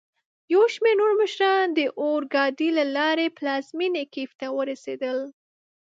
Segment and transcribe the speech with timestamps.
[0.53, 5.17] یوشمیرنورمشران داورګاډي له لاري پلازمېني کېف ته ورسېدل.